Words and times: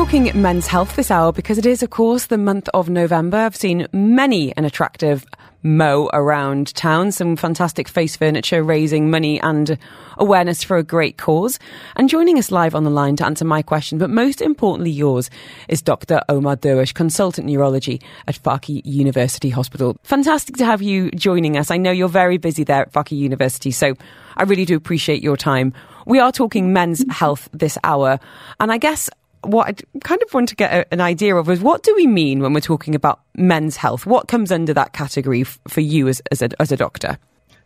talking 0.00 0.30
men's 0.40 0.66
health 0.66 0.96
this 0.96 1.10
hour 1.10 1.30
because 1.30 1.58
it 1.58 1.66
is, 1.66 1.82
of 1.82 1.90
course, 1.90 2.24
the 2.24 2.38
month 2.38 2.70
of 2.72 2.88
November. 2.88 3.36
I've 3.36 3.54
seen 3.54 3.86
many 3.92 4.56
an 4.56 4.64
attractive 4.64 5.26
mo 5.62 6.08
around 6.14 6.74
town, 6.74 7.12
some 7.12 7.36
fantastic 7.36 7.86
face 7.86 8.16
furniture, 8.16 8.62
raising 8.62 9.10
money 9.10 9.38
and 9.42 9.76
awareness 10.16 10.64
for 10.64 10.78
a 10.78 10.82
great 10.82 11.18
cause. 11.18 11.58
And 11.96 12.08
joining 12.08 12.38
us 12.38 12.50
live 12.50 12.74
on 12.74 12.84
the 12.84 12.90
line 12.90 13.16
to 13.16 13.26
answer 13.26 13.44
my 13.44 13.60
question, 13.60 13.98
but 13.98 14.08
most 14.08 14.40
importantly 14.40 14.90
yours, 14.90 15.28
is 15.68 15.82
Dr. 15.82 16.22
Omer 16.30 16.56
Derwish, 16.56 16.94
consultant 16.94 17.46
neurology 17.46 18.00
at 18.26 18.42
Fakeeh 18.42 18.80
University 18.86 19.50
Hospital. 19.50 19.98
Fantastic 20.04 20.56
to 20.56 20.64
have 20.64 20.80
you 20.80 21.10
joining 21.10 21.58
us. 21.58 21.70
I 21.70 21.76
know 21.76 21.90
you're 21.90 22.08
very 22.08 22.38
busy 22.38 22.64
there 22.64 22.80
at 22.80 22.92
Fakeeh 22.94 23.18
University, 23.18 23.70
so 23.70 23.92
I 24.34 24.44
really 24.44 24.64
do 24.64 24.76
appreciate 24.76 25.22
your 25.22 25.36
time. 25.36 25.74
We 26.06 26.20
are 26.20 26.32
talking 26.32 26.72
men's 26.72 27.04
health 27.10 27.50
this 27.52 27.76
hour, 27.84 28.18
and 28.58 28.72
I 28.72 28.78
guess 28.78 29.10
what 29.42 29.68
I 29.68 29.98
kind 30.00 30.22
of 30.22 30.32
want 30.34 30.48
to 30.50 30.56
get 30.56 30.88
an 30.90 31.00
idea 31.00 31.36
of 31.36 31.48
is 31.48 31.60
what 31.60 31.82
do 31.82 31.94
we 31.94 32.06
mean 32.06 32.40
when 32.40 32.52
we're 32.52 32.60
talking 32.60 32.94
about 32.94 33.20
men's 33.36 33.76
health? 33.76 34.06
What 34.06 34.28
comes 34.28 34.52
under 34.52 34.74
that 34.74 34.92
category 34.92 35.44
for 35.44 35.80
you 35.80 36.08
as, 36.08 36.22
as, 36.30 36.42
a, 36.42 36.50
as 36.60 36.72
a 36.72 36.76
doctor? 36.76 37.18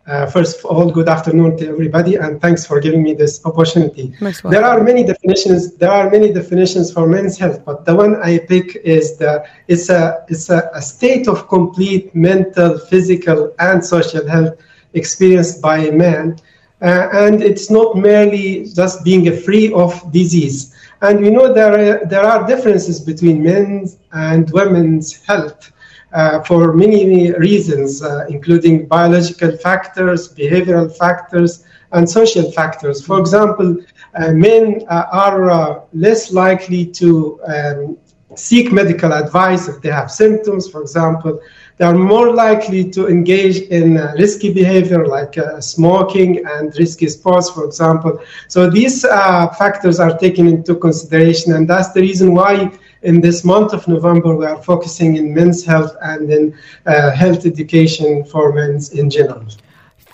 Uh, 0.06 0.26
first 0.26 0.58
of 0.58 0.66
all, 0.66 0.90
good 0.90 1.08
afternoon 1.08 1.56
to 1.56 1.66
everybody, 1.66 2.16
and 2.16 2.38
thanks 2.38 2.66
for 2.66 2.78
giving 2.78 3.02
me 3.02 3.14
this 3.14 3.40
opportunity. 3.46 4.14
There 4.44 4.62
are 4.62 4.82
many 4.82 5.02
definitions. 5.02 5.76
There 5.76 5.90
are 5.90 6.10
many 6.10 6.30
definitions 6.30 6.92
for 6.92 7.06
men's 7.06 7.38
health, 7.38 7.64
but 7.64 7.86
the 7.86 7.94
one 7.94 8.16
I 8.22 8.40
pick 8.40 8.76
is 8.76 9.16
the 9.16 9.46
it's 9.66 9.88
a 9.88 10.22
it's 10.28 10.50
a, 10.50 10.70
a 10.74 10.82
state 10.82 11.26
of 11.26 11.48
complete 11.48 12.14
mental, 12.14 12.78
physical, 12.78 13.54
and 13.58 13.82
social 13.82 14.28
health 14.28 14.58
experienced 14.92 15.62
by 15.62 15.78
a 15.78 15.92
man, 15.92 16.38
uh, 16.82 17.08
and 17.14 17.42
it's 17.42 17.70
not 17.70 17.96
merely 17.96 18.66
just 18.74 19.04
being 19.04 19.34
free 19.40 19.72
of 19.72 20.12
disease. 20.12 20.73
And 21.04 21.20
we 21.20 21.28
know 21.28 21.52
there 21.52 21.74
are, 21.74 22.06
there 22.06 22.24
are 22.24 22.46
differences 22.46 22.98
between 22.98 23.42
men's 23.42 23.98
and 24.12 24.50
women's 24.50 25.22
health 25.24 25.70
uh, 26.14 26.42
for 26.44 26.72
many 26.72 27.30
reasons, 27.32 28.02
uh, 28.02 28.24
including 28.30 28.86
biological 28.86 29.54
factors, 29.58 30.32
behavioral 30.32 30.96
factors, 30.96 31.66
and 31.92 32.08
social 32.08 32.50
factors. 32.52 33.04
For 33.04 33.20
example, 33.20 33.76
uh, 34.14 34.32
men 34.32 34.80
uh, 34.88 35.04
are 35.12 35.50
uh, 35.50 35.80
less 35.92 36.32
likely 36.32 36.86
to 37.00 37.38
um, 37.44 37.98
seek 38.34 38.72
medical 38.72 39.12
advice 39.12 39.68
if 39.68 39.82
they 39.82 39.90
have 39.90 40.10
symptoms, 40.10 40.70
for 40.70 40.80
example. 40.80 41.38
They 41.76 41.84
are 41.84 41.94
more 41.94 42.32
likely 42.32 42.88
to 42.90 43.08
engage 43.08 43.58
in 43.62 43.96
uh, 43.96 44.14
risky 44.18 44.52
behavior 44.52 45.06
like 45.06 45.36
uh, 45.36 45.60
smoking 45.60 46.44
and 46.46 46.72
risky 46.78 47.08
sports, 47.08 47.50
for 47.50 47.64
example. 47.64 48.20
So 48.48 48.70
these 48.70 49.04
uh, 49.04 49.48
factors 49.58 49.98
are 49.98 50.16
taken 50.16 50.46
into 50.46 50.76
consideration, 50.76 51.52
and 51.52 51.68
that's 51.68 51.90
the 51.92 52.00
reason 52.00 52.34
why 52.34 52.70
in 53.02 53.20
this 53.20 53.44
month 53.44 53.72
of 53.72 53.86
November 53.88 54.36
we 54.36 54.46
are 54.46 54.62
focusing 54.62 55.16
in 55.16 55.34
men's 55.34 55.64
health 55.64 55.94
and 56.00 56.30
in 56.30 56.56
uh, 56.86 57.10
health 57.10 57.44
education 57.44 58.24
for 58.24 58.52
men 58.52 58.80
in 58.92 59.10
general 59.10 59.44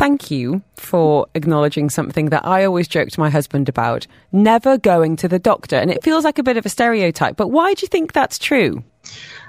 thank 0.00 0.30
you 0.30 0.62
for 0.76 1.26
acknowledging 1.34 1.90
something 1.90 2.30
that 2.30 2.46
I 2.46 2.64
always 2.64 2.88
joke 2.88 3.10
to 3.10 3.20
my 3.20 3.28
husband 3.28 3.68
about 3.68 4.06
never 4.32 4.78
going 4.78 5.14
to 5.16 5.28
the 5.28 5.38
doctor. 5.38 5.76
And 5.76 5.90
it 5.90 6.02
feels 6.02 6.24
like 6.24 6.38
a 6.38 6.42
bit 6.42 6.56
of 6.56 6.64
a 6.64 6.70
stereotype, 6.70 7.36
but 7.36 7.48
why 7.48 7.74
do 7.74 7.82
you 7.82 7.88
think 7.88 8.14
that's 8.14 8.38
true? 8.38 8.82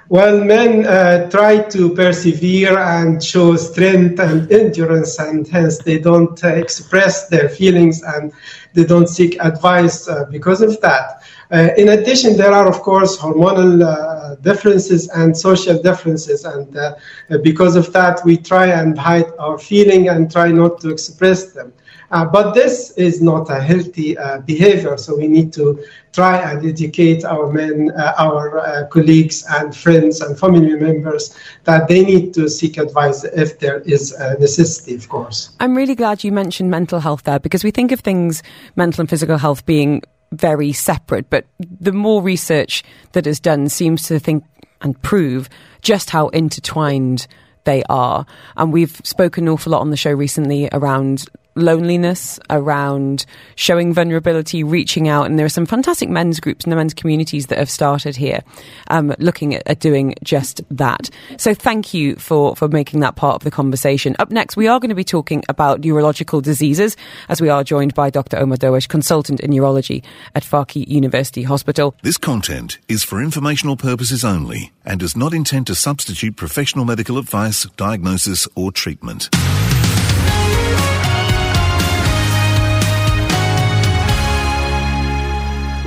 Well, 0.08 0.44
men 0.44 0.84
uh, 0.84 1.30
try 1.30 1.62
to 1.70 1.94
persevere 1.94 2.76
and 2.78 3.22
show 3.22 3.56
strength 3.56 4.20
and 4.20 4.50
endurance, 4.52 5.18
and 5.18 5.48
hence 5.48 5.78
they 5.78 5.98
don't 5.98 6.42
uh, 6.44 6.48
express 6.48 7.28
their 7.28 7.48
feelings 7.48 8.02
and 8.02 8.30
they 8.74 8.84
don't 8.84 9.08
seek 9.08 9.38
advice 9.40 10.08
uh, 10.08 10.26
because 10.30 10.60
of 10.60 10.78
that. 10.82 11.22
Uh, 11.50 11.68
in 11.76 11.88
addition, 11.90 12.36
there 12.36 12.52
are, 12.52 12.66
of 12.68 12.80
course, 12.80 13.16
hormonal 13.16 13.82
uh, 13.82 14.34
differences 14.36 15.08
and 15.10 15.36
social 15.36 15.80
differences. 15.80 16.44
And 16.44 16.76
uh, 16.76 16.94
because 17.42 17.76
of 17.76 17.92
that, 17.92 18.20
we 18.24 18.36
try 18.36 18.66
and 18.66 18.98
hide 18.98 19.30
our 19.38 19.58
feeling 19.58 20.08
and 20.08 20.30
try 20.30 20.50
not 20.50 20.80
to 20.80 20.90
express 20.90 21.52
them. 21.52 21.72
Uh, 22.12 22.26
but 22.26 22.52
this 22.52 22.90
is 22.92 23.22
not 23.22 23.50
a 23.50 23.60
healthy 23.60 24.16
uh, 24.18 24.38
behavior, 24.40 24.96
so 24.98 25.16
we 25.16 25.26
need 25.26 25.52
to 25.52 25.82
try 26.12 26.36
and 26.38 26.64
educate 26.66 27.24
our 27.24 27.50
men, 27.50 27.90
uh, 27.96 28.12
our 28.18 28.86
colleagues, 28.90 29.44
and 29.48 29.74
friends 29.74 30.20
and 30.20 30.38
family 30.38 30.74
members 30.74 31.34
that 31.64 31.88
they 31.88 32.04
need 32.04 32.34
to 32.34 32.48
seek 32.50 32.76
advice 32.76 33.24
if 33.24 33.58
there 33.60 33.80
is 33.80 34.12
a 34.12 34.38
necessity, 34.38 34.94
of 34.94 35.08
course. 35.08 35.56
I'm 35.58 35.74
really 35.74 35.94
glad 35.94 36.22
you 36.22 36.32
mentioned 36.32 36.70
mental 36.70 37.00
health 37.00 37.22
there 37.22 37.40
because 37.40 37.64
we 37.64 37.70
think 37.70 37.92
of 37.92 38.00
things, 38.00 38.42
mental 38.76 39.00
and 39.00 39.10
physical 39.10 39.38
health, 39.38 39.64
being 39.64 40.02
very 40.32 40.72
separate, 40.72 41.30
but 41.30 41.46
the 41.58 41.92
more 41.92 42.22
research 42.22 42.82
that 43.12 43.26
is 43.26 43.40
done 43.40 43.68
seems 43.68 44.02
to 44.08 44.18
think 44.18 44.44
and 44.82 45.00
prove 45.02 45.48
just 45.80 46.10
how 46.10 46.28
intertwined 46.28 47.26
they 47.64 47.82
are. 47.88 48.26
And 48.56 48.72
we've 48.72 49.00
spoken 49.04 49.44
an 49.44 49.48
awful 49.48 49.72
lot 49.72 49.80
on 49.80 49.90
the 49.90 49.96
show 49.96 50.10
recently 50.12 50.68
around 50.72 51.26
loneliness, 51.54 52.38
around 52.50 53.26
showing 53.54 53.92
vulnerability, 53.92 54.64
reaching 54.64 55.08
out. 55.08 55.26
And 55.26 55.38
there 55.38 55.46
are 55.46 55.50
some 55.50 55.66
fantastic 55.66 56.08
men's 56.08 56.40
groups 56.40 56.64
and 56.64 56.72
the 56.72 56.76
men's 56.76 56.94
communities 56.94 57.48
that 57.48 57.58
have 57.58 57.70
started 57.70 58.16
here, 58.16 58.42
um, 58.88 59.14
looking 59.18 59.54
at, 59.54 59.62
at, 59.66 59.80
doing 59.80 60.14
just 60.22 60.62
that. 60.70 61.10
So 61.36 61.54
thank 61.54 61.92
you 61.92 62.16
for, 62.16 62.54
for 62.56 62.68
making 62.68 63.00
that 63.00 63.16
part 63.16 63.36
of 63.36 63.44
the 63.44 63.50
conversation. 63.50 64.14
Up 64.18 64.30
next, 64.30 64.56
we 64.56 64.68
are 64.68 64.78
going 64.78 64.90
to 64.90 64.94
be 64.94 65.04
talking 65.04 65.42
about 65.48 65.82
urological 65.82 66.40
diseases 66.42 66.96
as 67.28 67.40
we 67.40 67.48
are 67.48 67.64
joined 67.64 67.94
by 67.94 68.10
Dr. 68.10 68.38
Omer 68.38 68.56
Derwish, 68.56 68.88
consultant 68.88 69.40
in 69.40 69.50
urology 69.50 70.04
at 70.34 70.44
Fakeeh 70.44 70.86
University 70.86 71.42
Hospital. 71.42 71.94
This 72.02 72.18
content 72.18 72.78
is 72.88 73.04
for 73.04 73.22
informational 73.22 73.76
purposes 73.76 74.24
only 74.24 74.72
and 74.84 75.00
does 75.00 75.16
not 75.16 75.34
intend 75.34 75.66
to 75.66 75.74
substitute 75.74 76.36
professional 76.36 76.84
medical 76.84 77.18
advice, 77.18 77.64
diagnosis, 77.76 78.48
or 78.54 78.72
treatment. 78.72 79.28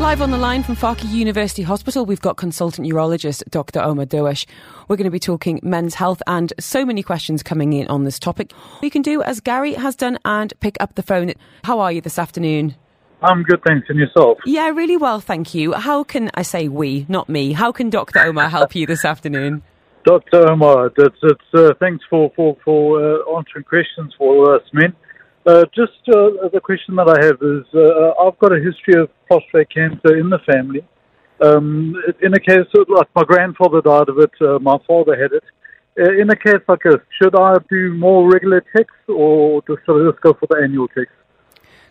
Live 0.06 0.22
on 0.22 0.30
the 0.30 0.38
line 0.38 0.62
from 0.62 0.76
Fakeeh 0.76 1.12
University 1.12 1.64
Hospital, 1.64 2.06
we've 2.06 2.22
got 2.22 2.38
consultant 2.38 2.88
urologist 2.88 3.42
Dr. 3.50 3.82
Omer 3.82 4.06
Derwish. 4.06 4.46
We're 4.88 4.98
going 4.98 5.06
to 5.06 5.12
be 5.12 5.20
talking 5.20 5.60
men's 5.64 5.96
health 5.96 6.22
and 6.28 6.54
so 6.60 6.86
many 6.86 7.02
questions 7.02 7.42
coming 7.42 7.74
in 7.74 7.88
on 7.88 8.04
this 8.04 8.20
topic. 8.20 8.54
You 8.84 8.92
can 8.92 9.02
do 9.02 9.24
as 9.24 9.40
Gary 9.40 9.74
has 9.74 9.96
done 9.96 10.20
and 10.24 10.54
pick 10.60 10.78
up 10.80 10.94
the 10.94 11.02
phone. 11.02 11.34
How 11.64 11.80
are 11.80 11.92
you 11.92 12.02
this 12.02 12.20
afternoon? 12.20 12.76
I'm 13.24 13.42
good, 13.42 13.64
thanks. 13.66 13.90
And 13.90 13.98
yourself? 13.98 14.38
Yeah, 14.46 14.70
really 14.70 14.96
well, 14.96 15.20
thank 15.20 15.56
you. 15.56 15.74
How 15.74 16.04
can 16.04 16.30
I 16.36 16.44
say 16.44 16.68
we, 16.68 17.08
not 17.10 17.28
me? 17.28 17.54
How 17.54 17.72
can 17.72 17.90
Dr. 17.90 18.20
Omer 18.28 18.48
help 18.48 18.76
you 18.76 18.86
this 18.86 19.06
afternoon? 19.06 19.64
Dr. 20.06 20.52
Omer, 20.52 20.94
it's, 20.96 21.18
it's, 21.24 21.42
uh, 21.56 21.74
thanks 21.80 22.06
for, 22.08 22.32
for, 22.36 22.56
for 22.64 23.02
uh, 23.02 23.38
answering 23.38 23.64
questions 23.64 24.14
for 24.20 24.54
us 24.54 24.62
men. 24.72 24.96
Uh, 25.46 25.64
just 25.76 26.02
uh, 26.10 26.50
the 26.52 26.60
question 26.62 26.96
that 26.96 27.08
I 27.08 27.24
have 27.24 27.38
is 27.42 27.66
uh, 27.76 28.20
I've 28.20 28.38
got 28.40 28.52
a 28.52 28.60
history 28.60 29.00
of 29.00 29.10
prostate 29.28 29.70
cancer 29.70 30.18
in 30.18 30.30
the 30.30 30.40
family. 30.40 30.84
Um, 31.40 31.94
in 32.22 32.34
a 32.34 32.40
case 32.40 32.66
like 32.88 33.10
my 33.16 33.24
grandfather 33.24 33.82
died 33.82 34.10
of 34.10 34.18
it, 34.18 34.32
uh, 34.42 34.58
my 34.60 34.78
father 34.88 35.16
had 35.16 35.34
it. 35.34 35.44
Uh, 36.00 36.20
in 36.20 36.30
a 36.32 36.36
case 36.36 36.64
like 36.68 36.82
this, 36.84 36.96
should 37.22 37.36
I 37.36 37.58
do 37.70 37.94
more 37.94 38.32
regular 38.32 38.64
checks 38.76 38.96
or 39.08 39.62
just, 39.68 39.86
just 39.86 40.22
go 40.22 40.34
for 40.34 40.48
the 40.50 40.62
annual 40.64 40.88
checks? 40.88 41.12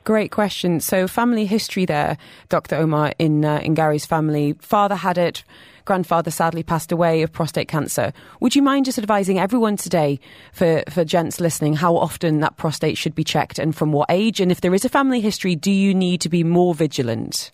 Great 0.02 0.32
question. 0.32 0.80
So, 0.80 1.06
family 1.06 1.46
history 1.46 1.86
there, 1.86 2.18
Dr. 2.48 2.76
Omer, 2.76 3.12
in, 3.18 3.44
in 3.44 3.74
Gary's 3.74 4.04
family. 4.04 4.54
Father 4.60 4.96
had 4.96 5.16
it 5.16 5.44
grandfather 5.84 6.30
sadly 6.30 6.62
passed 6.62 6.92
away 6.92 7.22
of 7.22 7.32
prostate 7.32 7.68
cancer. 7.68 8.12
Would 8.40 8.56
you 8.56 8.62
mind 8.62 8.86
just 8.86 8.98
advising 8.98 9.38
everyone 9.38 9.76
today, 9.76 10.20
for, 10.52 10.82
for 10.88 11.04
gents 11.04 11.40
listening, 11.40 11.74
how 11.74 11.96
often 11.96 12.40
that 12.40 12.56
prostate 12.56 12.96
should 12.96 13.14
be 13.14 13.24
checked 13.24 13.58
and 13.58 13.74
from 13.74 13.92
what 13.92 14.10
age? 14.10 14.40
And 14.40 14.50
if 14.50 14.60
there 14.60 14.74
is 14.74 14.84
a 14.84 14.88
family 14.88 15.20
history, 15.20 15.54
do 15.54 15.70
you 15.70 15.94
need 15.94 16.20
to 16.22 16.28
be 16.28 16.44
more 16.44 16.74
vigilant? 16.74 17.52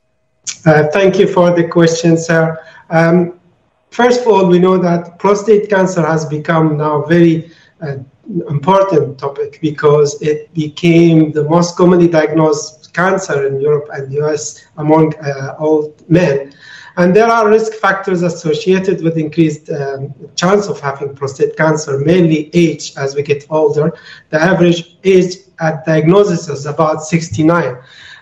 Uh, 0.64 0.88
thank 0.92 1.18
you 1.18 1.26
for 1.26 1.50
the 1.50 1.66
question, 1.66 2.16
sir. 2.16 2.58
Um, 2.90 3.38
first 3.90 4.22
of 4.22 4.28
all, 4.28 4.46
we 4.46 4.58
know 4.58 4.78
that 4.78 5.18
prostate 5.18 5.68
cancer 5.68 6.04
has 6.04 6.24
become 6.26 6.76
now 6.76 7.02
very 7.02 7.50
uh, 7.80 7.96
important 8.48 9.18
topic 9.18 9.58
because 9.60 10.20
it 10.22 10.52
became 10.54 11.32
the 11.32 11.44
most 11.44 11.76
commonly 11.76 12.08
diagnosed 12.08 12.92
cancer 12.92 13.46
in 13.46 13.60
Europe 13.60 13.88
and 13.92 14.10
the 14.10 14.24
US 14.24 14.64
among 14.76 15.14
uh, 15.16 15.56
all 15.58 15.94
men. 16.08 16.52
And 17.00 17.16
there 17.16 17.28
are 17.28 17.48
risk 17.48 17.72
factors 17.72 18.20
associated 18.20 19.02
with 19.02 19.16
increased 19.16 19.70
um, 19.70 20.12
chance 20.36 20.68
of 20.68 20.80
having 20.80 21.14
prostate 21.14 21.56
cancer, 21.56 21.98
mainly 21.98 22.50
age 22.52 22.92
as 22.98 23.14
we 23.14 23.22
get 23.22 23.46
older. 23.48 23.94
The 24.28 24.38
average 24.38 24.98
age 25.02 25.36
at 25.60 25.86
diagnosis 25.86 26.46
is 26.50 26.66
about 26.66 27.02
69. 27.02 27.78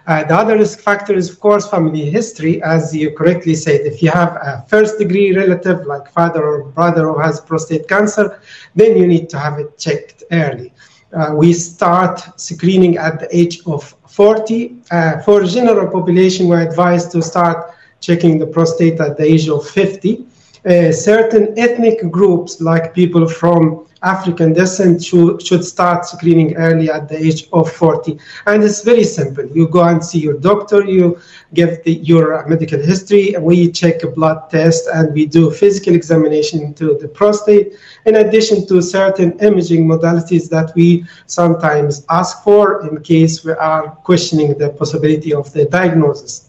Uh, 0.06 0.22
the 0.22 0.34
other 0.36 0.56
risk 0.56 0.78
factor 0.78 1.12
is, 1.12 1.28
of 1.28 1.40
course, 1.40 1.68
family 1.68 2.08
history. 2.08 2.62
As 2.62 2.94
you 2.94 3.10
correctly 3.16 3.56
said, 3.56 3.80
if 3.80 4.00
you 4.00 4.10
have 4.12 4.36
a 4.36 4.64
first 4.68 4.96
degree 4.96 5.36
relative 5.36 5.84
like 5.84 6.08
father 6.12 6.46
or 6.46 6.62
brother 6.70 7.12
who 7.12 7.18
has 7.18 7.40
prostate 7.40 7.88
cancer, 7.88 8.40
then 8.76 8.96
you 8.96 9.08
need 9.08 9.28
to 9.30 9.40
have 9.40 9.58
it 9.58 9.76
checked 9.76 10.22
early. 10.30 10.72
Uh, 11.12 11.32
we 11.34 11.52
start 11.52 12.20
screening 12.40 12.96
at 12.96 13.18
the 13.18 13.36
age 13.36 13.58
of 13.66 13.96
40. 14.06 14.76
Uh, 14.92 15.20
for 15.22 15.42
general 15.42 15.90
population, 15.90 16.46
we're 16.46 16.60
advised 16.60 17.10
to 17.10 17.20
start 17.20 17.74
checking 18.00 18.38
the 18.38 18.46
prostate 18.46 19.00
at 19.00 19.16
the 19.16 19.24
age 19.24 19.48
of 19.48 19.68
50. 19.68 20.26
Uh, 20.66 20.92
certain 20.92 21.56
ethnic 21.58 22.10
groups, 22.10 22.60
like 22.60 22.92
people 22.92 23.28
from 23.28 23.86
African 24.02 24.52
descent, 24.52 25.02
should, 25.02 25.40
should 25.40 25.64
start 25.64 26.04
screening 26.04 26.56
early 26.56 26.90
at 26.90 27.08
the 27.08 27.16
age 27.16 27.48
of 27.52 27.70
40. 27.70 28.18
And 28.46 28.62
it's 28.62 28.82
very 28.82 29.04
simple. 29.04 29.46
You 29.46 29.68
go 29.68 29.84
and 29.84 30.04
see 30.04 30.18
your 30.18 30.34
doctor, 30.34 30.84
you 30.84 31.20
give 31.54 31.82
the, 31.84 31.94
your 31.94 32.46
medical 32.48 32.80
history, 32.80 33.34
we 33.40 33.70
check 33.70 34.02
a 34.02 34.08
blood 34.08 34.50
test, 34.50 34.88
and 34.92 35.14
we 35.14 35.26
do 35.26 35.50
physical 35.50 35.94
examination 35.94 36.60
into 36.60 36.98
the 36.98 37.08
prostate, 37.08 37.74
in 38.04 38.16
addition 38.16 38.66
to 38.66 38.82
certain 38.82 39.38
imaging 39.38 39.86
modalities 39.86 40.48
that 40.50 40.72
we 40.74 41.06
sometimes 41.26 42.04
ask 42.10 42.42
for 42.42 42.86
in 42.86 43.00
case 43.02 43.44
we 43.44 43.52
are 43.52 43.90
questioning 43.90 44.58
the 44.58 44.70
possibility 44.70 45.32
of 45.32 45.52
the 45.52 45.64
diagnosis. 45.66 46.47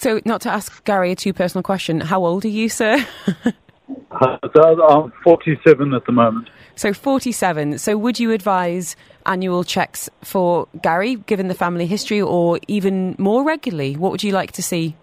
So, 0.00 0.18
not 0.24 0.40
to 0.42 0.50
ask 0.50 0.82
Gary 0.86 1.12
a 1.12 1.14
too 1.14 1.34
personal 1.34 1.62
question, 1.62 2.00
how 2.00 2.24
old 2.24 2.46
are 2.46 2.48
you, 2.48 2.70
sir? 2.70 3.06
uh, 4.10 4.38
I'm 4.54 5.12
47 5.22 5.92
at 5.92 6.06
the 6.06 6.12
moment. 6.12 6.48
So, 6.74 6.94
47. 6.94 7.76
So, 7.76 7.98
would 7.98 8.18
you 8.18 8.32
advise 8.32 8.96
annual 9.26 9.62
checks 9.62 10.08
for 10.24 10.68
Gary, 10.80 11.16
given 11.16 11.48
the 11.48 11.54
family 11.54 11.84
history, 11.84 12.18
or 12.18 12.58
even 12.66 13.14
more 13.18 13.44
regularly? 13.44 13.94
What 13.94 14.10
would 14.10 14.22
you 14.22 14.32
like 14.32 14.52
to 14.52 14.62
see? 14.62 14.96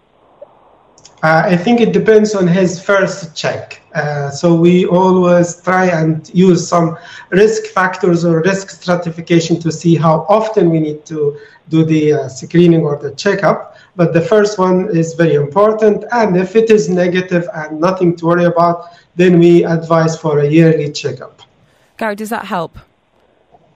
Uh, 1.22 1.42
I 1.46 1.56
think 1.56 1.80
it 1.80 1.92
depends 1.92 2.34
on 2.34 2.48
his 2.48 2.82
first 2.82 3.36
check. 3.36 3.80
Uh, 3.94 4.30
so 4.30 4.52
we 4.56 4.84
always 4.86 5.62
try 5.62 5.86
and 5.86 6.28
use 6.34 6.66
some 6.66 6.98
risk 7.30 7.66
factors 7.66 8.24
or 8.24 8.40
risk 8.40 8.70
stratification 8.70 9.60
to 9.60 9.70
see 9.70 9.94
how 9.94 10.26
often 10.28 10.70
we 10.70 10.80
need 10.80 11.06
to 11.06 11.38
do 11.68 11.84
the 11.84 12.14
uh, 12.14 12.28
screening 12.28 12.82
or 12.82 12.96
the 12.96 13.12
checkup. 13.12 13.76
But 13.98 14.12
the 14.12 14.20
first 14.20 14.60
one 14.60 14.96
is 14.96 15.14
very 15.14 15.34
important. 15.34 16.04
And 16.12 16.36
if 16.36 16.54
it 16.54 16.70
is 16.70 16.88
negative 16.88 17.48
and 17.52 17.80
nothing 17.80 18.14
to 18.18 18.26
worry 18.26 18.44
about, 18.44 18.84
then 19.16 19.40
we 19.40 19.64
advise 19.64 20.16
for 20.16 20.38
a 20.38 20.48
yearly 20.48 20.92
checkup. 20.92 21.42
Gary, 21.96 22.14
does 22.14 22.30
that 22.30 22.44
help? 22.44 22.78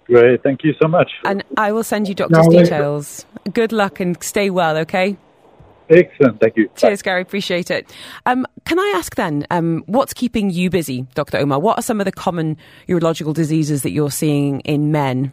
Great. 0.05 0.41
Thank 0.45 0.63
you 0.63 0.75
so 0.81 0.87
much. 0.87 1.11
And 1.25 1.43
I 1.57 1.73
will 1.73 1.83
send 1.83 2.09
you 2.09 2.15
doctor's 2.15 2.47
no, 2.47 2.63
details. 2.63 3.27
Good 3.53 3.73
luck 3.73 3.99
and 3.99 4.23
stay 4.23 4.49
well, 4.49 4.77
okay? 4.77 5.17
Excellent. 5.91 6.39
Thank 6.39 6.57
you. 6.57 6.71
Cheers, 6.77 7.03
Bye. 7.03 7.05
Gary. 7.05 7.23
Appreciate 7.23 7.73
it. 7.73 7.93
Um, 8.25 8.47
can 8.65 8.79
I 8.79 8.93
ask 8.95 9.17
then, 9.17 9.45
um, 9.51 9.83
what's 9.87 10.15
keeping 10.15 10.51
you 10.51 10.71
busy, 10.71 11.05
Dr. 11.15 11.39
Omer? 11.39 11.59
What 11.59 11.81
are 11.81 11.83
some 11.83 12.01
of 12.01 12.05
the 12.05 12.13
common 12.13 12.57
urological 12.89 13.35
diseases 13.35 13.83
that 13.83 13.91
you're 13.91 14.13
seeing 14.13 14.61
in 14.61 14.93
men? 14.93 15.33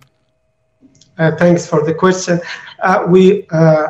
Uh, 1.20 1.36
thanks 1.36 1.68
for 1.68 1.86
the 1.86 1.94
question. 1.94 2.40
Uh, 2.82 3.06
we 3.08 3.46
uh, 3.52 3.90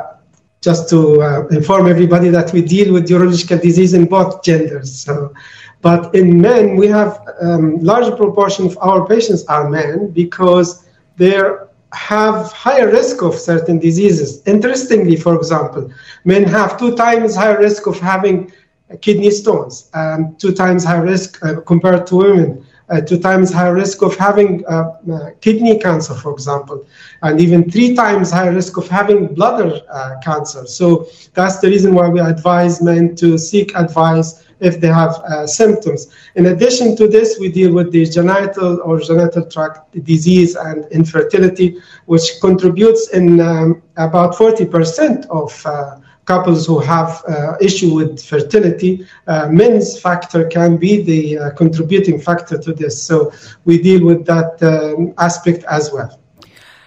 just 0.60 0.88
to 0.90 1.22
uh, 1.22 1.46
inform 1.48 1.86
everybody 1.86 2.28
that 2.28 2.52
we 2.52 2.60
deal 2.62 2.92
with 2.92 3.08
urological 3.08 3.60
disease 3.60 3.94
in 3.94 4.06
both 4.06 4.42
genders. 4.42 4.92
So, 5.02 5.32
but 5.80 6.14
in 6.14 6.40
men, 6.40 6.76
we 6.76 6.86
have 6.88 7.26
um, 7.40 7.78
large 7.78 8.14
proportion 8.16 8.66
of 8.66 8.76
our 8.80 9.06
patients 9.06 9.44
are 9.46 9.70
men 9.70 10.10
because 10.10 10.86
they're 11.16 11.70
have 11.92 12.52
higher 12.52 12.88
risk 12.88 13.22
of 13.22 13.34
certain 13.34 13.78
diseases. 13.78 14.42
Interestingly, 14.46 15.16
for 15.16 15.34
example, 15.34 15.90
men 16.24 16.44
have 16.44 16.78
two 16.78 16.94
times 16.96 17.34
higher 17.34 17.58
risk 17.58 17.86
of 17.86 17.98
having 17.98 18.52
kidney 19.00 19.30
stones, 19.30 19.90
and 19.94 20.38
two 20.38 20.52
times 20.52 20.84
higher 20.84 21.04
risk 21.04 21.44
uh, 21.44 21.60
compared 21.62 22.06
to 22.08 22.16
women, 22.16 22.66
uh, 22.90 23.00
two 23.00 23.18
times 23.18 23.52
higher 23.52 23.74
risk 23.74 24.02
of 24.02 24.16
having 24.16 24.64
uh, 24.66 24.96
uh 25.12 25.30
kidney 25.40 25.78
cancer, 25.78 26.14
for 26.14 26.32
example, 26.32 26.84
and 27.22 27.40
even 27.40 27.70
three 27.70 27.94
times 27.94 28.30
higher 28.30 28.52
risk 28.52 28.76
of 28.76 28.88
having 28.88 29.34
bladder 29.34 29.80
uh, 29.92 30.16
cancer. 30.22 30.66
So 30.66 31.06
that's 31.34 31.60
the 31.60 31.68
reason 31.68 31.94
why 31.94 32.08
we 32.08 32.20
advise 32.20 32.82
men 32.82 33.14
to 33.16 33.38
seek 33.38 33.74
advice 33.76 34.44
if 34.60 34.80
they 34.80 34.88
have 34.88 35.14
uh, 35.20 35.46
symptoms. 35.46 36.14
In 36.34 36.46
addition 36.46 36.96
to 36.96 37.08
this, 37.08 37.38
we 37.38 37.50
deal 37.50 37.72
with 37.72 37.92
the 37.92 38.04
genital 38.04 38.80
or 38.82 39.00
genital 39.00 39.44
tract 39.46 39.78
disease 40.04 40.54
and 40.54 40.84
infertility, 40.90 41.78
which 42.06 42.40
contributes 42.40 43.10
in 43.10 43.40
um, 43.40 43.82
about 43.96 44.34
40% 44.34 45.26
of 45.26 45.66
uh, 45.66 45.96
couples 46.30 46.64
who 46.64 46.78
have 46.78 47.10
uh, 47.28 47.56
issue 47.60 47.92
with 47.92 48.24
fertility. 48.24 49.04
Uh, 49.26 49.48
men's 49.48 50.00
factor 50.00 50.46
can 50.46 50.76
be 50.76 51.02
the 51.02 51.22
uh, 51.36 51.50
contributing 51.62 52.20
factor 52.20 52.56
to 52.56 52.72
this. 52.72 53.02
So 53.02 53.32
we 53.64 53.82
deal 53.82 54.04
with 54.04 54.26
that 54.26 54.62
um, 54.62 55.12
aspect 55.18 55.64
as 55.64 55.90
well. 55.92 56.20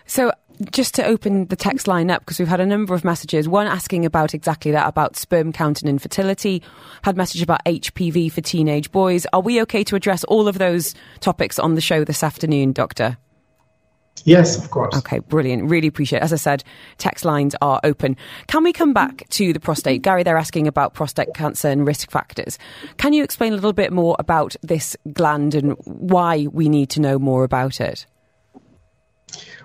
So 0.05 0.31
just 0.71 0.95
to 0.95 1.05
open 1.05 1.47
the 1.47 1.57
text 1.57 1.89
line 1.89 2.09
up 2.09 2.21
because 2.21 2.39
we've 2.39 2.47
had 2.47 2.61
a 2.61 2.65
number 2.65 2.93
of 2.93 3.03
messages. 3.03 3.49
One 3.49 3.67
asking 3.67 4.05
about 4.05 4.33
exactly 4.33 4.71
that 4.71 4.87
about 4.87 5.17
sperm 5.17 5.51
count 5.51 5.81
and 5.81 5.89
infertility. 5.89 6.63
Had 7.03 7.17
message 7.17 7.41
about 7.41 7.65
HPV 7.65 8.31
for 8.31 8.39
teenage 8.39 8.91
boys. 8.91 9.25
Are 9.33 9.41
we 9.41 9.61
okay 9.63 9.83
to 9.83 9.97
address 9.97 10.23
all 10.23 10.47
of 10.47 10.57
those 10.57 10.95
topics 11.19 11.59
on 11.59 11.75
the 11.75 11.81
show 11.81 12.05
this 12.05 12.23
afternoon, 12.23 12.71
Doctor? 12.71 13.17
Yes, 14.25 14.57
of 14.57 14.71
course. 14.71 14.95
Okay, 14.95 15.19
brilliant. 15.19 15.69
Really 15.69 15.87
appreciate 15.87 16.19
it. 16.19 16.23
As 16.23 16.31
I 16.31 16.37
said, 16.37 16.63
text 16.97 17.25
lines 17.25 17.55
are 17.61 17.79
open. 17.83 18.15
Can 18.47 18.63
we 18.63 18.71
come 18.71 18.93
back 18.93 19.27
to 19.29 19.51
the 19.51 19.59
prostate? 19.59 20.01
Gary, 20.01 20.23
they're 20.23 20.37
asking 20.37 20.67
about 20.67 20.93
prostate 20.93 21.33
cancer 21.33 21.67
and 21.67 21.85
risk 21.85 22.09
factors. 22.09 22.57
Can 22.97 23.11
you 23.11 23.23
explain 23.23 23.51
a 23.51 23.55
little 23.55 23.73
bit 23.73 23.91
more 23.91 24.15
about 24.19 24.55
this 24.61 24.95
gland 25.11 25.55
and 25.55 25.75
why 25.85 26.47
we 26.51 26.69
need 26.69 26.89
to 26.91 27.01
know 27.01 27.19
more 27.19 27.43
about 27.43 27.81
it? 27.81 28.05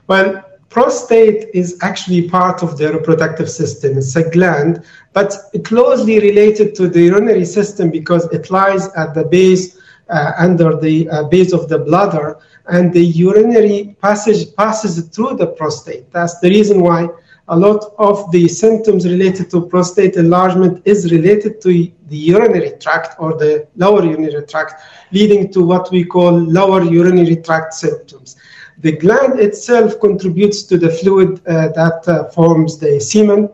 Well, 0.09 0.43
prostate 0.71 1.49
is 1.55 1.79
actually 1.83 2.29
part 2.29 2.63
of 2.63 2.79
the 2.79 2.93
reproductive 2.93 3.51
system. 3.51 3.99
It's 3.99 4.17
a 4.17 4.29
gland, 4.31 4.83
but 5.13 5.37
closely 5.65 6.19
related 6.19 6.75
to 6.77 6.89
the 6.89 7.03
urinary 7.03 7.45
system 7.45 7.91
because 7.91 8.25
it 8.33 8.51
lies 8.51 8.89
at 8.95 9.15
the 9.15 9.25
base, 9.25 9.79
uh, 10.09 10.33
under 10.39 10.75
the 10.75 11.09
uh, 11.11 11.25
base 11.25 11.53
of 11.53 11.69
the 11.69 11.79
bladder, 11.79 12.39
and 12.69 12.93
the 12.93 13.05
urinary 13.05 13.97
passage 14.01 14.55
passes 14.55 15.09
through 15.09 15.37
the 15.37 15.47
prostate. 15.47 16.11
That's 16.13 16.39
the 16.41 16.51
reason 16.51 16.81
why 16.81 17.09
a 17.49 17.57
lot 17.57 17.95
of 17.99 18.31
the 18.31 18.47
symptoms 18.47 19.07
related 19.07 19.51
to 19.51 19.67
prostate 19.67 20.17
enlargement 20.17 20.83
is 20.85 21.11
related 21.11 21.61
to 21.63 21.69
the 22.09 22.17
urinary 22.17 22.73
tract 22.79 23.17
or 23.19 23.39
the 23.39 23.67
lower 23.77 24.05
urinary 24.05 24.47
tract, 24.47 24.83
leading 25.13 25.51
to 25.53 25.63
what 25.63 25.91
we 25.91 26.05
call 26.05 26.33
lower 26.33 26.83
urinary 26.83 27.37
tract 27.37 27.73
symptoms. 27.73 28.37
The 28.79 28.93
gland 28.93 29.41
itself 29.41 29.99
contributes 30.01 30.63
to 30.65 30.79
the 30.79 30.91
fluid 30.91 31.41
uh, 31.47 31.69
that 31.69 32.07
uh, 32.07 32.25
forms 32.31 32.79
the 32.79 33.01
semen. 33.01 33.49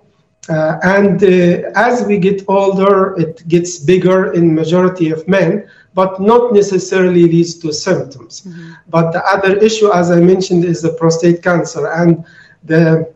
Uh, 0.49 0.77
and 0.83 1.23
uh, 1.23 1.71
as 1.75 2.05
we 2.05 2.19
get 2.19 2.45
older, 2.49 3.19
it 3.19 3.47
gets 3.49 3.79
bigger 3.79 4.35
in 4.35 4.55
majority 4.55 5.11
of 5.11 5.27
men, 5.27 5.67
but 5.95 6.21
not 6.21 6.53
necessarily 6.53 7.23
leads 7.23 7.55
to 7.61 7.73
symptoms. 7.73 8.43
Mm-hmm. 8.43 8.73
But 8.89 9.13
the 9.13 9.25
other 9.25 9.57
issue, 9.59 9.93
as 9.93 10.11
I 10.11 10.21
mentioned, 10.21 10.65
is 10.65 10.83
the 10.83 10.93
prostate 10.95 11.43
cancer. 11.43 11.87
And 11.93 12.25
the 12.65 13.13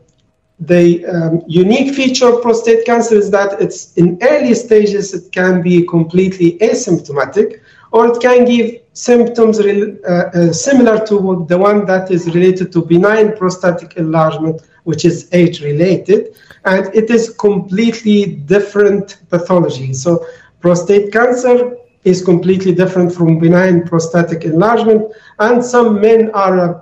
the 0.60 1.06
um, 1.06 1.42
unique 1.46 1.94
feature 1.94 2.28
of 2.28 2.42
prostate 2.42 2.84
cancer 2.84 3.14
is 3.14 3.30
that 3.30 3.60
it's 3.60 3.94
in 3.94 4.18
early 4.22 4.54
stages 4.54 5.14
it 5.14 5.30
can 5.30 5.62
be 5.62 5.86
completely 5.86 6.58
asymptomatic 6.58 7.60
or 7.92 8.08
it 8.08 8.20
can 8.20 8.44
give 8.44 8.80
symptoms 8.92 9.62
re- 9.62 9.96
uh, 10.06 10.12
uh, 10.12 10.52
similar 10.52 11.06
to 11.06 11.46
the 11.48 11.56
one 11.56 11.86
that 11.86 12.10
is 12.10 12.26
related 12.34 12.72
to 12.72 12.82
benign 12.82 13.36
prostatic 13.36 13.96
enlargement, 13.96 14.62
which 14.84 15.04
is 15.04 15.28
age 15.32 15.62
related, 15.62 16.36
and 16.64 16.92
it 16.94 17.08
is 17.08 17.30
completely 17.30 18.26
different 18.26 19.18
pathology. 19.30 19.94
So, 19.94 20.26
prostate 20.60 21.12
cancer 21.12 21.76
is 22.08 22.24
completely 22.24 22.74
different 22.74 23.12
from 23.12 23.38
benign 23.38 23.84
prostatic 23.84 24.44
enlargement, 24.44 25.02
and 25.38 25.64
some 25.64 26.00
men 26.00 26.30
are 26.32 26.58
uh, 26.58 26.80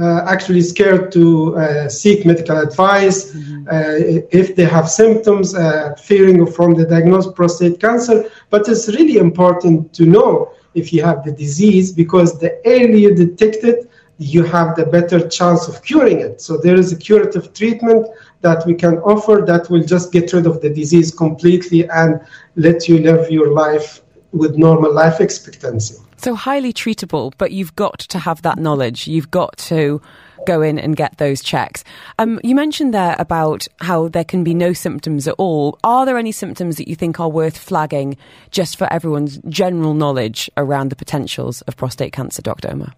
uh, 0.00 0.24
actually 0.26 0.62
scared 0.62 1.12
to 1.12 1.56
uh, 1.56 1.88
seek 1.88 2.24
medical 2.24 2.56
advice 2.56 3.32
mm-hmm. 3.32 3.68
uh, 3.68 4.26
if 4.40 4.56
they 4.56 4.64
have 4.64 4.88
symptoms, 4.88 5.54
uh, 5.54 5.94
fearing 5.96 6.46
from 6.46 6.74
the 6.74 6.86
diagnosed 6.86 7.34
prostate 7.34 7.80
cancer. 7.80 8.30
But 8.48 8.68
it's 8.68 8.88
really 8.88 9.18
important 9.18 9.92
to 9.94 10.06
know 10.06 10.52
if 10.74 10.92
you 10.92 11.02
have 11.02 11.24
the 11.24 11.32
disease 11.32 11.92
because 11.92 12.38
the 12.38 12.60
earlier 12.64 13.10
you 13.10 13.14
detect 13.14 13.64
it, 13.64 13.90
you 14.18 14.42
have 14.44 14.76
the 14.76 14.86
better 14.86 15.28
chance 15.28 15.66
of 15.66 15.82
curing 15.82 16.20
it. 16.20 16.40
So 16.40 16.56
there 16.56 16.76
is 16.76 16.92
a 16.92 16.96
curative 16.96 17.52
treatment 17.52 18.06
that 18.42 18.66
we 18.66 18.74
can 18.74 18.98
offer 18.98 19.42
that 19.46 19.70
will 19.70 19.82
just 19.82 20.12
get 20.12 20.32
rid 20.32 20.46
of 20.46 20.60
the 20.60 20.70
disease 20.70 21.10
completely 21.10 21.88
and 21.88 22.20
let 22.54 22.88
you 22.88 22.98
live 22.98 23.30
your 23.30 23.52
life 23.52 24.02
with 24.32 24.56
normal 24.56 24.92
life 24.92 25.20
expectancy. 25.20 25.96
So 26.16 26.34
highly 26.34 26.72
treatable, 26.72 27.32
but 27.38 27.52
you've 27.52 27.74
got 27.76 27.98
to 28.00 28.18
have 28.18 28.42
that 28.42 28.58
knowledge. 28.58 29.06
You've 29.06 29.30
got 29.30 29.56
to 29.58 30.02
go 30.46 30.62
in 30.62 30.78
and 30.78 30.96
get 30.96 31.18
those 31.18 31.42
checks. 31.42 31.84
Um, 32.18 32.40
you 32.42 32.54
mentioned 32.54 32.94
there 32.94 33.16
about 33.18 33.66
how 33.80 34.08
there 34.08 34.24
can 34.24 34.44
be 34.44 34.54
no 34.54 34.72
symptoms 34.72 35.28
at 35.28 35.34
all. 35.38 35.78
Are 35.84 36.06
there 36.06 36.18
any 36.18 36.32
symptoms 36.32 36.76
that 36.76 36.88
you 36.88 36.94
think 36.94 37.20
are 37.20 37.28
worth 37.28 37.58
flagging 37.58 38.16
just 38.50 38.78
for 38.78 38.90
everyone's 38.92 39.38
general 39.48 39.94
knowledge 39.94 40.50
around 40.56 40.90
the 40.90 40.96
potentials 40.96 41.60
of 41.62 41.76
prostate 41.76 42.12
cancer, 42.12 42.42
Dr. 42.42 42.70
Omer? 42.70 42.92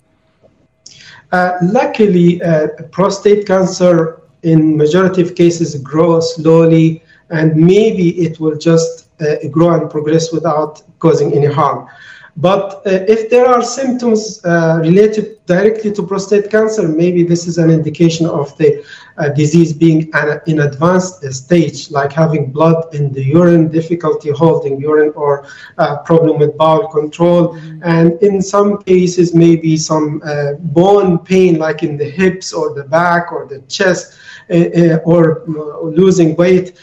Uh, 1.33 1.53
luckily, 1.62 2.43
uh, 2.43 2.69
prostate 2.91 3.47
cancer 3.47 4.21
in 4.43 4.77
majority 4.77 5.23
of 5.23 5.35
cases 5.35 5.75
grows 5.83 6.35
slowly 6.35 7.03
and 7.31 7.57
maybe 7.57 8.11
it 8.21 8.39
will 8.39 8.57
just 8.57 9.02
grow 9.50 9.71
and 9.75 9.91
progress 9.91 10.33
without 10.33 10.83
causing 10.99 11.33
any 11.35 11.47
harm. 11.47 11.88
But 12.37 12.83
uh, 12.87 13.05
if 13.09 13.29
there 13.31 13.47
are 13.47 13.62
symptoms 13.62 14.41
uh, 14.45 14.79
related 14.81 15.42
directly 15.47 15.93
to 15.93 16.03
prostate 16.03 16.51
cancer, 16.51 16.87
maybe 16.87 17.23
this 17.25 17.47
is 17.47 17.59
an 17.59 17.71
indication 17.71 18.27
of 18.27 18.57
the 18.59 18.85
uh, 19.19 19.29
disease 19.31 19.73
being 19.73 20.09
an, 20.15 20.41
in 20.47 20.61
advanced 20.61 21.23
stage, 21.33 21.91
like 21.91 22.13
having 22.13 22.53
blood 22.53 22.95
in 22.95 23.13
the 23.13 23.23
urine, 23.23 23.69
difficulty 23.69 24.31
holding 24.31 24.81
urine, 24.81 25.13
or 25.17 25.47
uh, 25.79 25.99
problem 25.99 26.39
with 26.39 26.57
bowel 26.57 26.89
control. 26.89 27.55
Mm-hmm. 27.55 27.81
And 27.83 28.23
in 28.23 28.41
some 28.41 28.83
cases, 28.83 29.35
maybe 29.35 29.77
some 29.77 30.23
uh, 30.25 30.53
bone 30.61 31.19
pain, 31.19 31.59
like 31.59 31.83
in 31.83 31.97
the 31.97 32.09
hips 32.09 32.53
or 32.53 32.75
the 32.75 32.85
back 32.85 33.33
or 33.33 33.47
the 33.47 33.61
chest. 33.63 34.19
Uh, 34.51 34.57
uh, 34.77 34.97
or 35.05 35.43
uh, 35.43 35.81
losing 35.83 36.35
weight. 36.35 36.79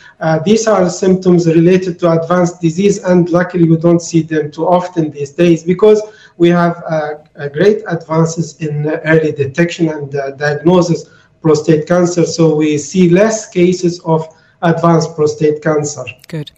these 0.46 0.66
are 0.66 0.90
symptoms 0.90 1.46
related 1.46 2.00
to 2.00 2.10
advanced 2.10 2.62
disease, 2.62 3.04
and 3.04 3.30
luckily 3.30 3.70
we 3.70 3.76
don't 3.76 4.02
see 4.02 4.22
them 4.22 4.50
too 4.50 4.66
often 4.66 5.12
these 5.12 5.32
days 5.32 5.64
because 5.64 6.02
we 6.40 6.50
have 6.50 6.82
uh, 6.90 7.16
uh, 7.36 7.50
great 7.50 7.84
advances 7.88 8.58
in 8.60 8.88
early 8.88 9.34
detection 9.34 9.90
and 9.90 10.16
uh, 10.16 10.32
diagnosis 10.32 11.08
prostate 11.42 11.86
cancer. 11.86 12.26
So 12.26 12.56
we 12.56 12.78
see 12.78 13.10
less 13.10 13.48
cases 13.50 14.00
of 14.00 14.26
advanced 14.62 15.16
prostate 15.16 15.62
cancer. 15.62 16.04
Good. 16.28 16.52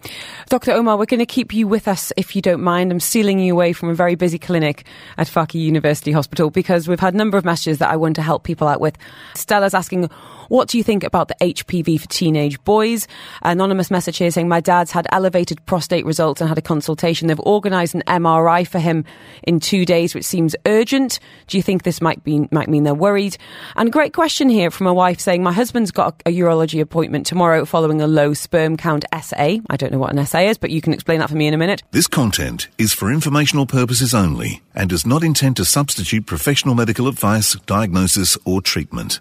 Dr. 0.48 0.72
Omer, 0.72 0.96
we're 0.96 1.06
going 1.06 1.20
to 1.20 1.26
keep 1.26 1.52
you 1.52 1.66
with 1.66 1.86
us 1.86 2.12
if 2.16 2.34
you 2.34 2.42
don't 2.42 2.62
mind. 2.62 2.90
I'm 2.90 3.00
stealing 3.00 3.38
you 3.38 3.52
away 3.52 3.72
from 3.72 3.88
a 3.88 3.94
very 3.94 4.14
busy 4.14 4.38
clinic 4.38 4.84
at 5.18 5.26
Fakeeh 5.26 5.60
University 5.60 6.12
Hospital 6.12 6.50
because 6.50 6.88
we've 6.88 7.00
had 7.00 7.14
a 7.14 7.16
number 7.16 7.36
of 7.38 7.44
messages 7.44 7.78
that 7.78 7.90
I 7.90 7.96
want 7.96 8.16
to 8.16 8.22
help 8.22 8.44
people 8.44 8.68
out 8.68 8.80
with. 8.80 8.96
Stella's 9.34 9.74
asking, 9.74 10.10
what 10.48 10.68
do 10.68 10.78
you 10.78 10.84
think 10.84 11.04
about 11.04 11.28
the 11.28 11.36
HPV 11.40 12.00
for 12.00 12.08
teenage 12.08 12.62
boys? 12.64 13.06
Anonymous 13.42 13.90
message 13.90 14.18
here 14.18 14.30
saying, 14.30 14.48
My 14.48 14.60
dad's 14.60 14.90
had 14.90 15.06
elevated 15.12 15.64
prostate 15.66 16.04
results 16.04 16.40
and 16.40 16.48
had 16.48 16.58
a 16.58 16.62
consultation. 16.62 17.28
They've 17.28 17.40
organised 17.40 17.94
an 17.94 18.02
MRI 18.06 18.66
for 18.66 18.78
him 18.78 19.04
in 19.42 19.60
two 19.60 19.84
days, 19.84 20.14
which 20.14 20.24
seems 20.24 20.56
urgent. 20.66 21.18
Do 21.46 21.56
you 21.56 21.62
think 21.62 21.82
this 21.82 22.00
might, 22.00 22.22
be, 22.24 22.48
might 22.50 22.68
mean 22.68 22.84
they're 22.84 22.94
worried? 22.94 23.36
And 23.76 23.92
great 23.92 24.12
question 24.12 24.48
here 24.48 24.70
from 24.70 24.86
a 24.86 24.94
wife 24.94 25.20
saying, 25.20 25.42
My 25.42 25.52
husband's 25.52 25.90
got 25.90 26.22
a, 26.26 26.32
urology 26.32 26.80
appointment 26.80 27.26
tomorrow 27.26 27.64
following 27.64 28.00
a 28.00 28.06
low 28.06 28.34
sperm 28.34 28.76
count 28.76 29.04
SA. 29.22 29.36
I 29.36 29.76
don't 29.76 29.92
know 29.92 29.98
what 29.98 30.16
an 30.16 30.24
SA 30.26 30.40
is, 30.40 30.58
but 30.58 30.70
you 30.70 30.80
can 30.80 30.92
explain 30.92 31.20
that 31.20 31.28
for 31.28 31.36
me 31.36 31.46
in 31.46 31.54
a 31.54 31.58
minute. 31.58 31.82
This 31.90 32.06
content 32.06 32.68
is 32.78 32.92
for 32.92 33.12
informational 33.12 33.66
purposes 33.66 34.14
only 34.14 34.62
and 34.74 34.90
does 34.90 35.06
not 35.06 35.22
intend 35.22 35.56
to 35.56 35.64
substitute 35.64 36.26
professional 36.26 36.74
medical 36.74 37.08
advice, 37.08 37.54
diagnosis, 37.66 38.36
or 38.44 38.60
treatment. 38.60 39.18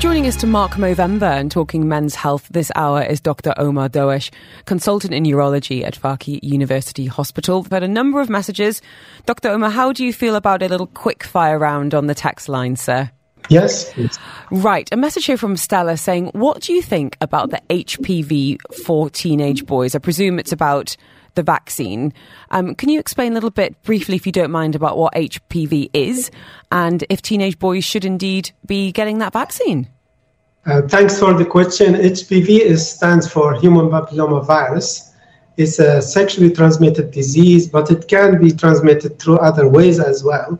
Joining 0.00 0.26
us 0.26 0.36
to 0.36 0.46
mark 0.46 0.72
Movember 0.72 1.30
and 1.30 1.50
talking 1.50 1.86
men's 1.86 2.14
health 2.14 2.48
this 2.50 2.72
hour 2.74 3.02
is 3.02 3.20
Dr. 3.20 3.52
Omer 3.58 3.90
Derwish, 3.90 4.32
consultant 4.64 5.12
in 5.12 5.24
urology 5.24 5.84
at 5.84 5.94
Fakeeh 5.94 6.40
University 6.42 7.04
Hospital. 7.04 7.60
We've 7.60 7.70
had 7.70 7.82
a 7.82 7.88
number 7.88 8.18
of 8.18 8.30
messages. 8.30 8.80
Dr. 9.26 9.50
Omer, 9.50 9.68
how 9.68 9.92
do 9.92 10.02
you 10.02 10.14
feel 10.14 10.36
about 10.36 10.62
a 10.62 10.68
little 10.68 10.86
quick 10.86 11.22
fire 11.22 11.58
round 11.58 11.92
on 11.92 12.06
the 12.06 12.14
text 12.14 12.48
line, 12.48 12.76
sir? 12.76 13.10
Yes. 13.50 13.92
Right. 14.50 14.88
A 14.90 14.96
message 14.96 15.26
here 15.26 15.36
from 15.36 15.58
Stella 15.58 15.98
saying, 15.98 16.28
What 16.28 16.62
do 16.62 16.72
you 16.72 16.80
think 16.80 17.18
about 17.20 17.50
the 17.50 17.60
HPV 17.68 18.56
for 18.82 19.10
teenage 19.10 19.66
boys? 19.66 19.94
I 19.94 19.98
presume 19.98 20.38
it's 20.38 20.52
about 20.52 20.96
the 21.34 21.42
vaccine. 21.42 22.12
Um, 22.50 22.74
can 22.74 22.88
you 22.88 22.98
explain 23.00 23.32
a 23.32 23.34
little 23.34 23.50
bit 23.50 23.80
briefly, 23.82 24.16
if 24.16 24.26
you 24.26 24.32
don't 24.32 24.50
mind, 24.50 24.74
about 24.74 24.96
what 24.96 25.14
HPV 25.14 25.90
is 25.92 26.30
and 26.70 27.04
if 27.08 27.22
teenage 27.22 27.58
boys 27.58 27.84
should 27.84 28.04
indeed 28.04 28.50
be 28.66 28.92
getting 28.92 29.18
that 29.18 29.32
vaccine? 29.32 29.88
Uh, 30.66 30.82
thanks 30.82 31.18
for 31.18 31.32
the 31.32 31.44
question. 31.44 31.94
HPV 31.94 32.60
is, 32.60 32.88
stands 32.88 33.30
for 33.30 33.54
human 33.54 33.88
papilloma 33.88 34.46
virus. 34.46 35.12
It's 35.56 35.78
a 35.78 36.00
sexually 36.00 36.50
transmitted 36.50 37.10
disease, 37.10 37.68
but 37.68 37.90
it 37.90 38.08
can 38.08 38.40
be 38.40 38.52
transmitted 38.52 39.18
through 39.18 39.38
other 39.38 39.68
ways 39.68 39.98
as 39.98 40.22
well. 40.22 40.58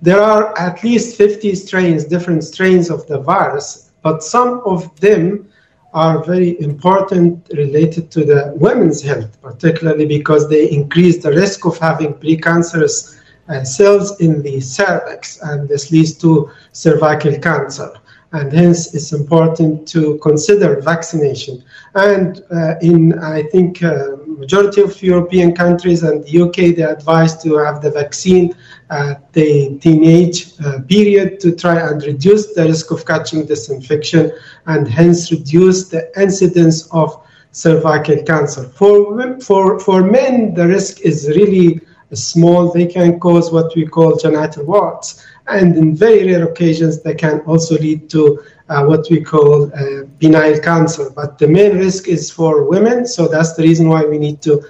There 0.00 0.20
are 0.20 0.58
at 0.58 0.82
least 0.82 1.16
50 1.16 1.54
strains, 1.54 2.04
different 2.04 2.44
strains 2.44 2.90
of 2.90 3.06
the 3.06 3.18
virus, 3.18 3.90
but 4.02 4.24
some 4.24 4.60
of 4.66 4.98
them 5.00 5.48
are 5.92 6.24
very 6.24 6.60
important 6.60 7.48
related 7.54 8.10
to 8.10 8.24
the 8.24 8.52
women's 8.56 9.02
health, 9.02 9.40
particularly 9.42 10.06
because 10.06 10.48
they 10.48 10.70
increase 10.70 11.22
the 11.22 11.30
risk 11.30 11.66
of 11.66 11.76
having 11.78 12.14
precancerous 12.14 13.18
uh, 13.48 13.62
cells 13.64 14.20
in 14.20 14.42
the 14.42 14.60
cervix, 14.60 15.40
and 15.42 15.68
this 15.68 15.90
leads 15.90 16.14
to 16.14 16.50
cervical 16.72 17.38
cancer 17.38 17.92
and 18.32 18.52
hence 18.52 18.94
it's 18.94 19.12
important 19.12 19.86
to 19.86 20.18
consider 20.22 20.80
vaccination. 20.80 21.62
And 21.94 22.42
uh, 22.50 22.74
in, 22.80 23.18
I 23.18 23.42
think, 23.42 23.82
uh, 23.82 24.16
majority 24.42 24.80
of 24.80 25.00
European 25.02 25.54
countries 25.54 26.02
and 26.02 26.24
the 26.24 26.32
UK, 26.44 26.56
they 26.76 26.86
advise 26.96 27.40
to 27.42 27.48
have 27.64 27.80
the 27.80 27.90
vaccine 27.90 28.46
at 28.90 29.32
the 29.32 29.78
teenage 29.84 30.38
uh, 30.60 30.80
period 30.88 31.38
to 31.40 31.54
try 31.54 31.76
and 31.88 32.02
reduce 32.02 32.44
the 32.54 32.64
risk 32.64 32.90
of 32.90 33.06
catching 33.06 33.46
this 33.46 33.70
infection 33.70 34.32
and 34.66 34.88
hence 34.88 35.30
reduce 35.30 35.88
the 35.88 36.02
incidence 36.20 36.88
of 36.90 37.08
cervical 37.52 38.20
cancer. 38.24 38.64
For, 38.64 39.38
for, 39.40 39.78
for 39.78 40.02
men, 40.02 40.54
the 40.54 40.66
risk 40.66 41.00
is 41.02 41.28
really 41.28 41.80
small. 42.12 42.72
They 42.72 42.86
can 42.86 43.20
cause 43.20 43.52
what 43.52 43.74
we 43.76 43.86
call 43.86 44.16
genital 44.16 44.64
warts 44.64 45.24
and 45.48 45.76
in 45.76 45.94
very 45.96 46.24
rare 46.26 46.48
occasions, 46.48 47.02
they 47.02 47.14
can 47.14 47.40
also 47.40 47.76
lead 47.78 48.08
to 48.10 48.42
uh, 48.68 48.84
what 48.84 49.06
we 49.10 49.20
call 49.20 49.72
uh, 49.74 50.04
benign 50.18 50.60
cancer. 50.62 51.10
But 51.10 51.38
the 51.38 51.48
main 51.48 51.76
risk 51.76 52.08
is 52.08 52.30
for 52.30 52.64
women, 52.68 53.06
so 53.06 53.28
that's 53.28 53.54
the 53.54 53.62
reason 53.62 53.88
why 53.88 54.04
we 54.04 54.18
need 54.18 54.40
to 54.42 54.62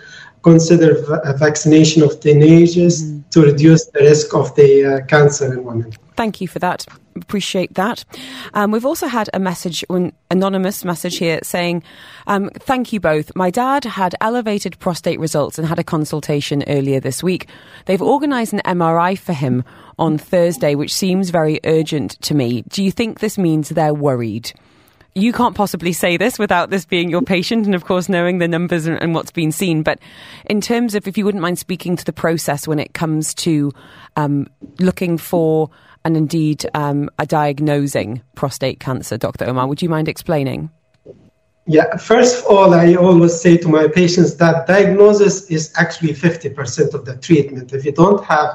consider 0.42 0.94
v- 0.94 1.38
vaccination 1.38 2.02
of 2.02 2.20
teenagers 2.20 3.04
mm. 3.04 3.30
to 3.30 3.42
reduce 3.42 3.86
the 3.86 4.00
risk 4.00 4.34
of 4.34 4.54
the 4.56 4.84
uh, 4.84 5.06
cancer 5.06 5.52
in 5.52 5.62
women. 5.64 5.92
Thank 6.16 6.40
you 6.40 6.48
for 6.48 6.58
that. 6.58 6.86
Appreciate 7.16 7.74
that. 7.74 8.04
Um, 8.54 8.70
we've 8.70 8.86
also 8.86 9.06
had 9.06 9.28
a 9.34 9.38
message, 9.38 9.84
an 9.90 10.12
anonymous 10.30 10.84
message 10.84 11.18
here 11.18 11.40
saying, 11.42 11.82
um, 12.26 12.50
Thank 12.54 12.92
you 12.92 13.00
both. 13.00 13.34
My 13.36 13.50
dad 13.50 13.84
had 13.84 14.14
elevated 14.20 14.78
prostate 14.78 15.20
results 15.20 15.58
and 15.58 15.66
had 15.66 15.78
a 15.78 15.84
consultation 15.84 16.64
earlier 16.66 17.00
this 17.00 17.22
week. 17.22 17.48
They've 17.86 18.02
organised 18.02 18.52
an 18.52 18.60
MRI 18.64 19.18
for 19.18 19.32
him 19.32 19.64
on 19.98 20.18
Thursday, 20.18 20.74
which 20.74 20.94
seems 20.94 21.30
very 21.30 21.60
urgent 21.64 22.12
to 22.22 22.34
me. 22.34 22.62
Do 22.68 22.82
you 22.82 22.90
think 22.90 23.20
this 23.20 23.36
means 23.36 23.68
they're 23.68 23.94
worried? 23.94 24.52
You 25.14 25.34
can't 25.34 25.54
possibly 25.54 25.92
say 25.92 26.16
this 26.16 26.38
without 26.38 26.70
this 26.70 26.86
being 26.86 27.10
your 27.10 27.20
patient 27.20 27.66
and, 27.66 27.74
of 27.74 27.84
course, 27.84 28.08
knowing 28.08 28.38
the 28.38 28.48
numbers 28.48 28.86
and, 28.86 29.00
and 29.02 29.14
what's 29.14 29.30
been 29.30 29.52
seen. 29.52 29.82
But 29.82 29.98
in 30.46 30.62
terms 30.62 30.94
of, 30.94 31.06
if 31.06 31.18
you 31.18 31.26
wouldn't 31.26 31.42
mind 31.42 31.58
speaking 31.58 31.96
to 31.96 32.04
the 32.04 32.14
process 32.14 32.66
when 32.66 32.78
it 32.78 32.94
comes 32.94 33.34
to 33.34 33.72
um, 34.16 34.46
looking 34.78 35.18
for 35.18 35.68
and 36.04 36.16
indeed 36.16 36.68
um, 36.74 37.10
diagnosing 37.26 38.22
prostate 38.34 38.80
cancer, 38.80 39.16
Dr. 39.16 39.48
Omer, 39.48 39.66
would 39.66 39.82
you 39.82 39.88
mind 39.88 40.08
explaining? 40.08 40.70
Yeah, 41.66 41.96
first 41.96 42.40
of 42.40 42.46
all, 42.46 42.74
I 42.74 42.94
always 42.94 43.40
say 43.40 43.56
to 43.58 43.68
my 43.68 43.86
patients 43.86 44.34
that 44.36 44.66
diagnosis 44.66 45.48
is 45.48 45.72
actually 45.76 46.12
50% 46.12 46.92
of 46.94 47.04
the 47.04 47.16
treatment. 47.18 47.72
If 47.72 47.84
you 47.84 47.92
don't 47.92 48.24
have 48.24 48.48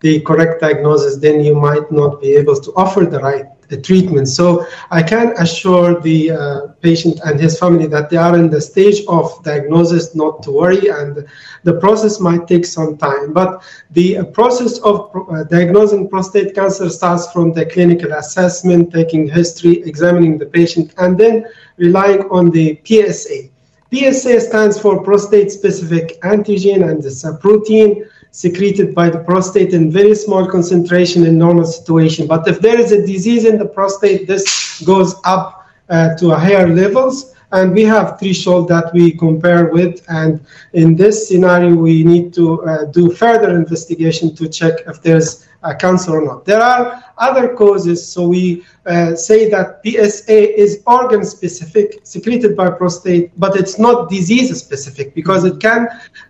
the 0.00 0.20
correct 0.22 0.60
diagnosis, 0.60 1.18
then 1.18 1.44
you 1.44 1.54
might 1.54 1.90
not 1.92 2.20
be 2.20 2.34
able 2.34 2.60
to 2.60 2.72
offer 2.72 3.04
the 3.04 3.20
right 3.20 3.46
the 3.70 3.80
treatment. 3.80 4.28
So 4.28 4.66
I 4.90 5.02
can 5.02 5.32
assure 5.38 6.00
the 6.00 6.32
uh, 6.32 6.60
patient 6.82 7.20
and 7.24 7.40
his 7.40 7.58
family 7.58 7.86
that 7.86 8.10
they 8.10 8.16
are 8.16 8.36
in 8.36 8.50
the 8.50 8.60
stage 8.60 9.02
of 9.08 9.42
diagnosis, 9.44 10.14
not 10.14 10.42
to 10.42 10.50
worry, 10.50 10.88
and 10.88 11.26
the 11.62 11.74
process 11.74 12.20
might 12.20 12.46
take 12.46 12.66
some 12.66 12.98
time. 12.98 13.32
But 13.32 13.62
the 13.90 14.24
process 14.34 14.78
of 14.80 15.10
uh, 15.14 15.44
diagnosing 15.44 16.10
prostate 16.10 16.54
cancer 16.54 16.90
starts 16.90 17.32
from 17.32 17.52
the 17.52 17.64
clinical 17.64 18.12
assessment, 18.12 18.92
taking 18.92 19.28
history, 19.28 19.82
examining 19.84 20.36
the 20.36 20.46
patient, 20.46 20.92
and 20.98 21.16
then 21.16 21.46
relying 21.76 22.22
on 22.30 22.50
the 22.50 22.80
PSA. 22.84 23.48
PSA 23.92 24.40
stands 24.40 24.78
for 24.78 25.02
prostate 25.02 25.50
specific 25.50 26.20
antigen 26.22 26.88
and 26.88 27.04
it's 27.04 27.24
a 27.24 27.34
protein 27.34 28.08
secreted 28.32 28.94
by 28.94 29.10
the 29.10 29.18
prostate 29.18 29.74
in 29.74 29.90
very 29.90 30.14
small 30.14 30.46
concentration 30.46 31.26
in 31.26 31.38
normal 31.38 31.64
situation. 31.64 32.26
But 32.26 32.46
if 32.46 32.60
there 32.60 32.78
is 32.78 32.92
a 32.92 33.04
disease 33.04 33.44
in 33.44 33.58
the 33.58 33.66
prostate, 33.66 34.26
this 34.26 34.82
goes 34.82 35.14
up 35.24 35.68
uh, 35.88 36.16
to 36.16 36.30
higher 36.30 36.68
levels. 36.68 37.34
And 37.52 37.72
we 37.72 37.82
have 37.82 38.20
threshold 38.20 38.68
that 38.68 38.92
we 38.94 39.10
compare 39.10 39.66
with. 39.66 40.04
And 40.08 40.40
in 40.72 40.94
this 40.94 41.28
scenario, 41.28 41.74
we 41.74 42.04
need 42.04 42.32
to 42.34 42.62
uh, 42.62 42.84
do 42.84 43.10
further 43.12 43.50
investigation 43.56 44.36
to 44.36 44.48
check 44.48 44.74
if 44.86 45.02
there's 45.02 45.48
a 45.64 45.74
cancer 45.74 46.12
or 46.12 46.24
not. 46.24 46.44
There 46.44 46.62
are 46.62 47.02
other 47.20 47.54
causes. 47.54 48.06
So 48.10 48.26
we 48.26 48.64
uh, 48.86 49.14
say 49.14 49.48
that 49.50 49.80
PSA 49.84 50.60
is 50.60 50.82
organ 50.86 51.24
specific, 51.24 52.00
secreted 52.02 52.56
by 52.56 52.70
prostate, 52.70 53.38
but 53.38 53.56
it's 53.56 53.78
not 53.78 54.08
disease 54.08 54.58
specific 54.58 55.14
because 55.14 55.44
it 55.44 55.60
can 55.60 55.88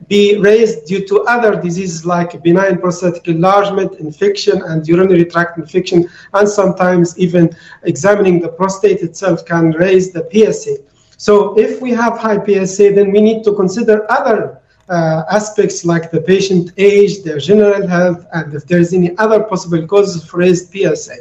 be 0.09 0.37
raised 0.39 0.87
due 0.87 1.07
to 1.07 1.23
other 1.23 1.61
diseases 1.61 2.05
like 2.05 2.43
benign 2.43 2.79
prostatic 2.79 3.27
enlargement, 3.29 3.95
infection, 4.01 4.61
and 4.63 4.87
urinary 4.87 5.25
tract 5.25 5.57
infection. 5.59 6.09
And 6.35 6.49
sometimes 6.49 7.19
even 7.19 7.57
examining 7.85 8.41
the 8.41 8.49
prostate 8.49 9.01
itself 9.01 9.47
can 9.47 9.71
raise 9.71 10.13
the 10.13 10.29
PSA. 10.31 10.77
So 11.17 11.59
if 11.59 11.81
we 11.81 11.91
have 11.91 12.19
high 12.19 12.43
PSA, 12.45 12.93
then 12.93 13.13
we 13.13 13.21
need 13.21 13.45
to 13.45 13.55
consider 13.55 14.11
other 14.11 14.60
uh, 14.91 15.25
aspects 15.31 15.85
like 15.85 16.11
the 16.11 16.21
patient 16.21 16.73
age, 16.77 17.23
their 17.23 17.39
general 17.39 17.87
health, 17.87 18.27
and 18.33 18.53
if 18.53 18.67
there's 18.67 18.93
any 18.93 19.17
other 19.19 19.45
possible 19.45 19.87
causes 19.87 20.25
for 20.25 20.39
raised 20.39 20.73
PSA. 20.73 21.19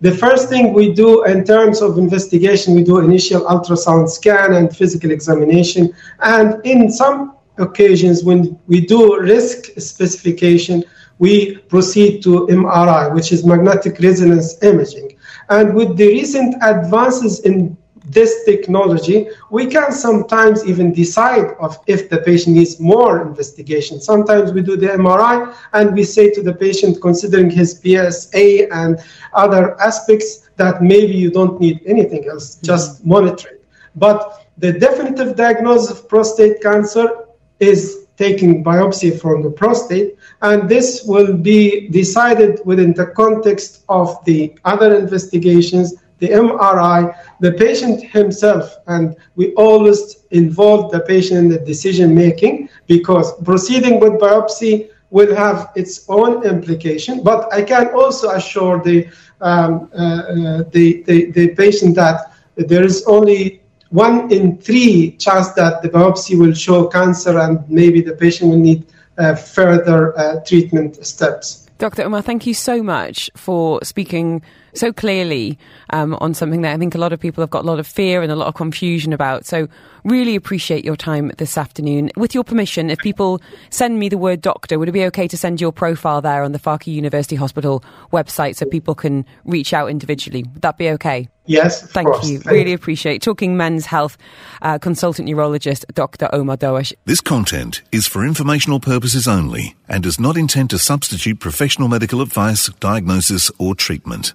The 0.00 0.12
first 0.12 0.48
thing 0.48 0.74
we 0.74 0.92
do 0.92 1.24
in 1.24 1.42
terms 1.42 1.80
of 1.80 1.98
investigation, 1.98 2.74
we 2.74 2.84
do 2.84 2.98
initial 2.98 3.40
ultrasound 3.46 4.10
scan 4.10 4.52
and 4.52 4.74
physical 4.76 5.10
examination. 5.10 5.92
And 6.20 6.64
in 6.64 6.90
some 6.90 7.34
occasions, 7.56 8.22
when 8.22 8.58
we 8.66 8.82
do 8.82 9.18
risk 9.18 9.70
specification, 9.80 10.84
we 11.18 11.56
proceed 11.56 12.22
to 12.24 12.46
MRI, 12.46 13.12
which 13.14 13.32
is 13.32 13.44
magnetic 13.44 13.98
resonance 14.00 14.62
imaging. 14.62 15.16
And 15.48 15.74
with 15.74 15.96
the 15.96 16.08
recent 16.08 16.56
advances 16.62 17.40
in 17.40 17.76
this 18.08 18.44
technology, 18.44 19.28
we 19.50 19.66
can 19.66 19.92
sometimes 19.92 20.66
even 20.66 20.92
decide 20.92 21.48
of 21.60 21.78
if 21.86 22.08
the 22.08 22.18
patient 22.18 22.56
needs 22.56 22.80
more 22.80 23.22
investigation. 23.22 24.00
Sometimes 24.00 24.52
we 24.52 24.62
do 24.62 24.76
the 24.76 24.88
MRI 24.88 25.54
and 25.72 25.94
we 25.94 26.04
say 26.04 26.30
to 26.30 26.42
the 26.42 26.54
patient, 26.54 27.00
considering 27.00 27.50
his 27.50 27.80
PSA 27.82 28.72
and 28.72 28.98
other 29.34 29.80
aspects, 29.80 30.48
that 30.56 30.82
maybe 30.82 31.14
you 31.14 31.30
don't 31.30 31.60
need 31.60 31.80
anything 31.86 32.28
else, 32.28 32.56
mm-hmm. 32.56 32.66
just 32.66 33.04
monitoring. 33.04 33.58
But 33.94 34.46
the 34.58 34.72
definitive 34.72 35.36
diagnosis 35.36 35.90
of 35.90 36.08
prostate 36.08 36.60
cancer 36.60 37.26
is 37.60 38.06
taking 38.16 38.64
biopsy 38.64 39.18
from 39.20 39.42
the 39.42 39.50
prostate, 39.50 40.16
and 40.42 40.68
this 40.68 41.04
will 41.04 41.32
be 41.36 41.88
decided 41.88 42.60
within 42.64 42.92
the 42.92 43.06
context 43.06 43.84
of 43.88 44.22
the 44.24 44.52
other 44.64 44.96
investigations 44.96 45.94
the 46.18 46.28
MRI, 46.28 47.14
the 47.40 47.52
patient 47.52 48.02
himself, 48.02 48.76
and 48.86 49.16
we 49.36 49.54
always 49.54 50.24
involve 50.30 50.90
the 50.90 51.00
patient 51.00 51.38
in 51.38 51.48
the 51.48 51.58
decision 51.58 52.14
making 52.14 52.68
because 52.86 53.40
proceeding 53.42 54.00
with 54.00 54.14
biopsy 54.14 54.90
will 55.10 55.34
have 55.34 55.70
its 55.74 56.04
own 56.08 56.44
implication. 56.44 57.22
But 57.22 57.52
I 57.52 57.62
can 57.62 57.88
also 57.88 58.30
assure 58.30 58.82
the 58.82 59.08
um, 59.40 59.88
uh, 59.94 59.98
uh, 59.98 60.64
the, 60.72 61.02
the, 61.04 61.30
the 61.30 61.48
patient 61.54 61.94
that 61.94 62.32
there 62.56 62.84
is 62.84 63.04
only 63.06 63.62
one 63.90 64.30
in 64.32 64.58
three 64.58 65.12
chance 65.12 65.50
that 65.52 65.80
the 65.82 65.88
biopsy 65.88 66.38
will 66.38 66.52
show 66.52 66.88
cancer, 66.88 67.38
and 67.38 67.68
maybe 67.70 68.00
the 68.02 68.14
patient 68.14 68.50
will 68.50 68.58
need 68.58 68.84
uh, 69.16 69.34
further 69.34 70.18
uh, 70.18 70.40
treatment 70.44 71.04
steps. 71.06 71.68
Dr. 71.78 72.02
Omer, 72.02 72.22
thank 72.22 72.46
you 72.46 72.54
so 72.54 72.82
much 72.82 73.30
for 73.36 73.78
speaking 73.84 74.42
so 74.74 74.92
clearly 74.92 75.58
um, 75.90 76.14
on 76.20 76.34
something 76.34 76.62
that 76.62 76.74
I 76.74 76.78
think 76.78 76.94
a 76.94 76.98
lot 76.98 77.12
of 77.12 77.20
people 77.20 77.42
have 77.42 77.50
got 77.50 77.64
a 77.64 77.66
lot 77.66 77.78
of 77.78 77.86
fear 77.86 78.22
and 78.22 78.30
a 78.30 78.36
lot 78.36 78.48
of 78.48 78.54
confusion 78.54 79.12
about. 79.12 79.46
So, 79.46 79.68
really 80.04 80.36
appreciate 80.36 80.84
your 80.84 80.96
time 80.96 81.32
this 81.38 81.58
afternoon. 81.58 82.10
With 82.16 82.34
your 82.34 82.44
permission, 82.44 82.90
if 82.90 82.98
people 82.98 83.40
send 83.70 83.98
me 83.98 84.08
the 84.08 84.18
word 84.18 84.40
doctor, 84.40 84.78
would 84.78 84.88
it 84.88 84.92
be 84.92 85.04
okay 85.06 85.28
to 85.28 85.36
send 85.36 85.60
your 85.60 85.72
profile 85.72 86.20
there 86.20 86.42
on 86.42 86.52
the 86.52 86.58
Fakeeh 86.58 86.92
University 86.92 87.36
Hospital 87.36 87.82
website 88.12 88.56
so 88.56 88.66
people 88.66 88.94
can 88.94 89.26
reach 89.44 89.72
out 89.72 89.90
individually? 89.90 90.44
Would 90.44 90.62
that 90.62 90.78
be 90.78 90.90
okay? 90.90 91.28
Yes, 91.48 91.82
thank 91.82 92.08
course. 92.08 92.28
you. 92.28 92.38
Thank 92.38 92.54
really 92.54 92.74
appreciate 92.74 93.22
talking 93.22 93.56
men's 93.56 93.86
health. 93.86 94.18
Uh, 94.60 94.78
consultant 94.78 95.28
urologist 95.28 95.86
Dr. 95.94 96.28
Omer 96.32 96.58
Derwish. 96.58 96.92
This 97.06 97.22
content 97.22 97.80
is 97.90 98.06
for 98.06 98.24
informational 98.24 98.80
purposes 98.80 99.26
only 99.26 99.74
and 99.88 100.02
does 100.02 100.20
not 100.20 100.36
intend 100.36 100.70
to 100.70 100.78
substitute 100.78 101.40
professional 101.40 101.88
medical 101.88 102.20
advice, 102.20 102.68
diagnosis, 102.80 103.50
or 103.58 103.74
treatment. 103.74 104.34